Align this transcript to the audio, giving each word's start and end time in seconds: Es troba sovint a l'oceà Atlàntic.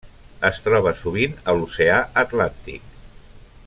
Es 0.47 0.61
troba 0.67 0.93
sovint 1.01 1.37
a 1.45 1.55
l'oceà 1.59 2.01
Atlàntic. 2.25 3.01